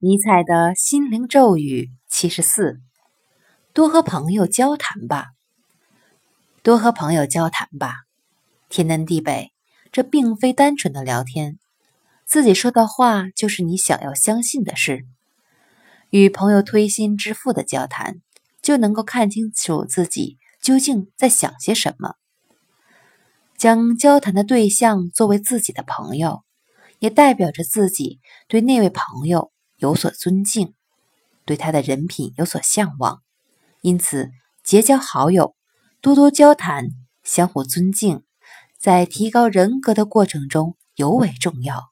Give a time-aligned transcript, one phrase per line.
[0.00, 2.78] 尼采的心灵咒语七十四：
[3.72, 5.30] 多和朋友交谈吧，
[6.62, 7.96] 多和朋友交谈吧。
[8.68, 9.50] 天南地北，
[9.90, 11.58] 这并非单纯的聊天，
[12.24, 15.04] 自己说的话就是你想要相信的事。
[16.10, 18.20] 与朋友推心置腹的交谈，
[18.62, 22.14] 就能够看清楚自己究竟在想些什么。
[23.56, 26.44] 将交谈的对象作为自己的朋友，
[27.00, 29.50] 也代表着自己对那位朋友。
[29.78, 30.74] 有所尊敬，
[31.44, 33.22] 对他的人品有所向往，
[33.80, 34.30] 因此
[34.62, 35.56] 结交好友，
[36.00, 36.90] 多多交谈，
[37.22, 38.22] 相互尊敬，
[38.78, 41.90] 在提高人格的过程中尤为重要。